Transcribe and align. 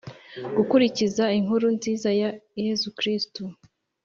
gukurikiza 0.55 1.23
inkuru 1.37 1.65
nziza 1.77 2.09
ya 2.21 2.29
Yezu 2.63 2.87
Kristu 2.97 3.43